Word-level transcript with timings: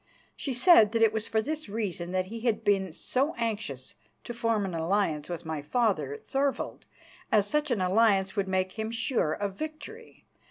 She 0.35 0.51
said 0.51 0.93
that 0.93 1.03
it 1.03 1.13
was 1.13 1.27
for 1.27 1.43
this 1.43 1.69
reason 1.69 2.11
that 2.11 2.25
he 2.25 2.39
had 2.39 2.63
been 2.63 2.91
so 2.91 3.35
anxious 3.37 3.93
to 4.23 4.33
form 4.33 4.65
an 4.65 4.73
alliance 4.73 5.29
with 5.29 5.45
my 5.45 5.61
father, 5.61 6.17
Thorvald, 6.23 6.87
as 7.31 7.45
such 7.45 7.69
an 7.69 7.81
alliance 7.81 8.35
would 8.35 8.47
make 8.47 8.71
him 8.79 8.89
sure 8.89 9.31
of 9.33 9.53
victory. 9.53 10.25